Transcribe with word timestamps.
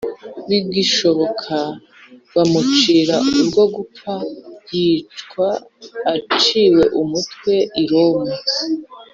bigishobotse, 0.47 1.57
bamucira 2.33 3.15
urwo 3.39 3.63
gupfa 3.75 4.13
yicwa 4.71 5.47
aciwe 6.15 6.83
umutwe 7.01 7.53
i 7.81 7.83
roma 7.89 8.33